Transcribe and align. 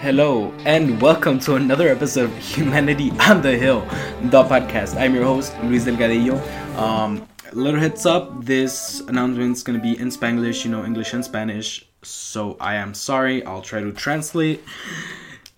Hello, 0.00 0.50
and 0.64 0.98
welcome 1.02 1.38
to 1.40 1.56
another 1.56 1.86
episode 1.90 2.30
of 2.30 2.38
Humanity 2.38 3.10
on 3.20 3.42
the 3.42 3.54
Hill, 3.54 3.82
the 4.22 4.42
podcast. 4.44 4.98
I'm 4.98 5.14
your 5.14 5.24
host, 5.24 5.54
Luis 5.62 5.84
Delgadillo. 5.84 6.40
Um, 6.78 7.28
little 7.52 7.78
heads 7.78 8.06
up 8.06 8.42
this 8.42 9.00
announcement 9.00 9.58
is 9.58 9.62
going 9.62 9.78
to 9.78 9.82
be 9.82 10.00
in 10.00 10.08
Spanglish, 10.08 10.64
you 10.64 10.70
know, 10.70 10.86
English 10.86 11.12
and 11.12 11.22
Spanish. 11.22 11.86
So 12.00 12.56
I 12.58 12.76
am 12.76 12.94
sorry, 12.94 13.44
I'll 13.44 13.60
try 13.60 13.82
to 13.82 13.92
translate. 13.92 14.64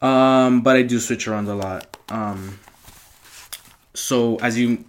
Um, 0.00 0.62
but 0.62 0.74
I 0.74 0.82
do 0.82 0.98
switch 0.98 1.28
around 1.28 1.46
a 1.46 1.54
lot. 1.54 1.96
Um, 2.08 2.58
so 3.94 4.38
as 4.38 4.58
you 4.58 4.84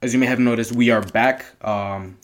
as 0.00 0.14
you 0.14 0.18
may 0.18 0.26
have 0.26 0.40
noticed, 0.40 0.72
we 0.72 0.88
are 0.88 1.02
back 1.02 1.44
um, 1.62 2.16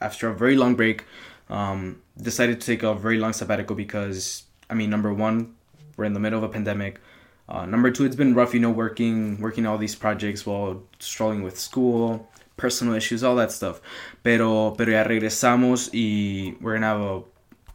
after 0.00 0.28
a 0.28 0.32
very 0.32 0.54
long 0.54 0.76
break. 0.76 1.06
Um, 1.50 2.02
decided 2.16 2.60
to 2.60 2.66
take 2.68 2.84
a 2.84 2.94
very 2.94 3.18
long 3.18 3.32
sabbatical 3.32 3.74
because 3.74 4.44
I 4.70 4.74
mean, 4.74 4.90
number 4.90 5.12
one, 5.12 5.56
we're 5.98 6.04
in 6.04 6.14
the 6.14 6.20
middle 6.20 6.38
of 6.38 6.44
a 6.44 6.48
pandemic. 6.48 7.00
Uh, 7.48 7.66
number 7.66 7.90
two, 7.90 8.04
it's 8.04 8.16
been 8.16 8.34
rough, 8.34 8.54
you 8.54 8.60
know, 8.60 8.70
working 8.70 9.38
working 9.40 9.66
all 9.66 9.76
these 9.76 9.94
projects 9.94 10.46
while 10.46 10.82
struggling 10.98 11.42
with 11.42 11.58
school, 11.58 12.30
personal 12.56 12.94
issues, 12.94 13.22
all 13.22 13.36
that 13.36 13.52
stuff. 13.52 13.82
Pero 14.22 14.70
pero 14.72 14.92
ya 14.92 15.04
regresamos 15.04 15.90
y 15.92 16.56
we're 16.60 16.74
gonna 16.74 16.86
have 16.86 17.00
a, 17.00 17.22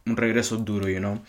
un 0.06 0.16
regreso 0.16 0.64
duro, 0.64 0.86
you 0.86 1.00
know. 1.00 1.20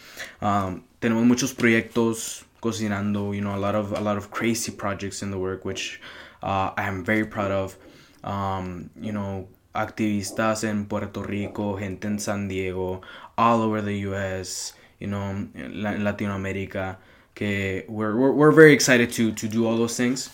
Um, 0.41 0.83
tenemos 1.01 1.25
muchos 1.25 1.53
proyectos 1.53 2.45
cocinando, 2.61 3.35
you 3.35 3.41
know, 3.41 3.55
a 3.55 3.59
lot 3.59 3.75
of 3.75 3.91
a 3.91 4.01
lot 4.01 4.17
of 4.17 4.31
crazy 4.31 4.71
projects 4.71 5.21
in 5.21 5.31
the 5.31 5.37
work, 5.37 5.65
which 5.65 5.99
uh, 6.41 6.71
I 6.77 6.83
am 6.87 7.03
very 7.03 7.25
proud 7.25 7.51
of. 7.51 7.77
Um, 8.23 8.89
you 8.99 9.11
know, 9.11 9.47
activistas 9.73 10.63
en 10.63 10.85
Puerto 10.85 11.21
Rico, 11.23 11.77
gente 11.77 12.07
en 12.07 12.19
San 12.19 12.47
Diego, 12.47 13.01
all 13.37 13.61
over 13.61 13.81
the 13.81 13.97
U.S., 14.07 14.73
you 14.99 15.07
know, 15.07 15.47
in 15.53 15.81
Latin 15.81 16.29
America. 16.31 16.97
Que 17.33 17.83
we're, 17.89 18.15
we're, 18.15 18.31
we're 18.31 18.51
very 18.51 18.71
excited 18.71 19.11
to 19.13 19.33
to 19.33 19.47
do 19.47 19.67
all 19.67 19.75
those 19.75 19.97
things. 19.97 20.29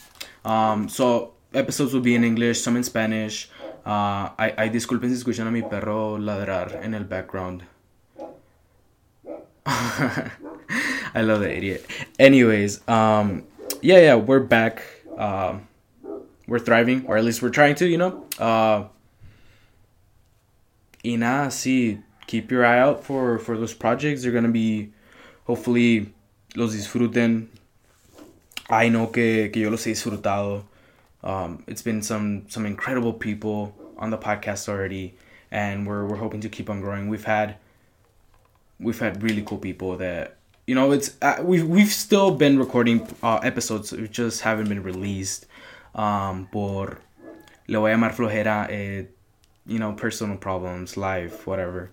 Um, 0.45 0.87
so 0.87 1.33
episodes 1.53 1.93
will 1.93 2.01
be 2.01 2.13
in 2.13 2.23
English, 2.23 2.61
some 2.61 2.77
in 2.77 2.83
Spanish. 2.83 3.49
Uh, 3.85 4.29
I, 4.37 4.53
I 4.57 4.69
disculpen 4.69 5.09
si 5.09 5.15
escuchan 5.15 5.47
a 5.47 5.51
mi 5.51 5.63
perro 5.63 6.17
ladrar 6.17 6.75
en 6.83 6.93
el 6.93 7.03
background. 7.05 7.63
I 9.65 11.21
love 11.21 11.41
that 11.41 11.51
idiot. 11.51 11.85
Anyways, 12.19 12.87
um, 12.87 13.43
yeah, 13.81 13.99
yeah, 13.99 14.15
we're 14.15 14.39
back. 14.39 14.83
Um, 15.17 15.67
we're 16.47 16.59
thriving, 16.59 17.05
or 17.07 17.17
at 17.17 17.23
least 17.23 17.41
we're 17.41 17.49
trying 17.49 17.75
to, 17.75 17.87
you 17.87 17.97
know. 17.97 18.25
Uh, 18.39 18.85
y 21.03 21.15
nada, 21.15 21.49
sí, 21.49 22.01
keep 22.31 22.49
your 22.49 22.65
eye 22.65 22.79
out 22.79 23.03
for 23.03 23.37
for 23.37 23.57
those 23.57 23.73
projects. 23.73 24.23
They're 24.23 24.31
gonna 24.31 24.57
be, 24.63 24.93
hopefully, 25.45 26.13
los 26.55 26.73
disfruten. 26.73 27.47
I 28.69 28.87
know 28.87 29.07
que, 29.07 29.49
que 29.49 29.61
yo 29.61 29.69
los 29.69 29.83
he 29.83 29.91
disfrutado. 29.91 30.63
Um, 31.23 31.63
it's 31.67 31.81
been 31.81 32.01
some 32.01 32.45
some 32.47 32.65
incredible 32.65 33.13
people 33.13 33.75
on 33.97 34.11
the 34.11 34.17
podcast 34.17 34.69
already, 34.69 35.13
and 35.51 35.85
we're 35.85 36.05
we're 36.05 36.21
hoping 36.25 36.39
to 36.41 36.49
keep 36.49 36.69
on 36.69 36.79
growing. 36.79 37.09
We've 37.09 37.25
had 37.25 37.57
we've 38.79 38.99
had 38.99 39.21
really 39.21 39.43
cool 39.45 39.57
people 39.57 39.97
that 39.97 40.37
you 40.65 40.73
know 40.73 40.91
it's 40.91 41.17
uh, 41.21 41.43
we've 41.43 41.67
we've 41.67 41.91
still 41.91 42.31
been 42.31 42.57
recording 42.57 43.05
uh, 43.21 43.39
episodes, 43.43 43.91
which 43.91 44.13
just 44.13 44.41
haven't 44.41 44.69
been 44.69 44.83
released. 44.83 45.47
Um, 45.93 46.47
por 46.49 47.01
le 47.67 47.77
voy 47.77 47.89
a 47.89 47.93
llamar 47.93 48.13
flojera, 48.13 48.67
eh, 48.69 49.07
you 49.65 49.79
know, 49.79 49.93
personal 49.93 50.37
problems, 50.37 50.97
life, 50.97 51.45
whatever. 51.47 51.89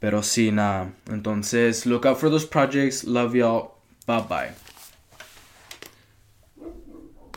Pero 0.00 0.20
sí, 0.20 0.52
nada. 0.52 0.92
Entonces, 1.06 1.86
look 1.86 2.04
out 2.04 2.18
for 2.18 2.28
those 2.28 2.44
projects. 2.44 3.04
Love 3.04 3.34
y'all. 3.34 3.74
Bye 4.06 4.20
bye. 4.20 4.73